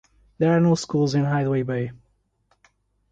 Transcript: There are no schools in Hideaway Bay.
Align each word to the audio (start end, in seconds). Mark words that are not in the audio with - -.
There 0.39 0.51
are 0.51 0.59
no 0.59 0.73
schools 0.73 1.13
in 1.13 1.25
Hideaway 1.25 1.61
Bay. 1.61 1.91